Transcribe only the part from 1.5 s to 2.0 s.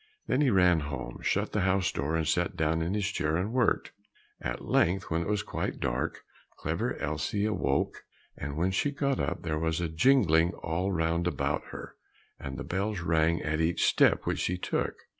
the house